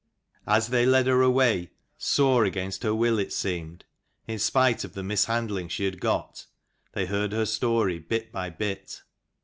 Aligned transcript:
As 0.47 0.69
they 0.69 0.83
led 0.83 1.05
her 1.05 1.21
away, 1.21 1.69
sore 1.95 2.43
against 2.43 2.81
her 2.81 2.95
will 2.95 3.19
it 3.19 3.31
seemed, 3.31 3.85
in 4.25 4.39
spite 4.39 4.83
of 4.83 4.93
the 4.93 5.03
mishandling 5.03 5.67
she 5.69 5.85
had 5.85 6.01
got, 6.01 6.47
they 6.93 7.05
heard 7.05 7.33
her 7.33 7.45
story 7.45 7.99
bit 7.99 8.31
by 8.31 8.49
bit. 8.49 9.03